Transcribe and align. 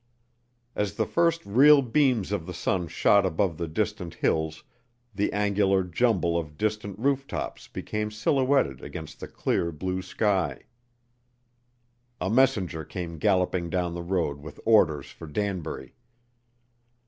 As 0.75 0.95
the 0.95 1.05
first 1.05 1.45
real 1.45 1.83
beams 1.83 2.31
of 2.31 2.47
the 2.47 2.55
sun 2.55 2.87
shot 2.87 3.23
above 3.23 3.59
the 3.59 3.67
distant 3.67 4.15
hills 4.15 4.63
the 5.13 5.31
angular 5.31 5.83
jumble 5.83 6.39
of 6.39 6.57
distant 6.57 6.97
roof 6.97 7.27
tops 7.27 7.67
became 7.67 8.09
silhouetted 8.09 8.81
against 8.81 9.19
the 9.19 9.27
clear, 9.27 9.71
blue 9.71 10.01
sky. 10.01 10.61
A 12.19 12.31
messenger 12.31 12.83
came 12.83 13.19
galloping 13.19 13.69
down 13.69 13.93
the 13.93 14.01
road 14.01 14.39
with 14.39 14.59
orders 14.65 15.11
for 15.11 15.27
Danbury. 15.27 15.93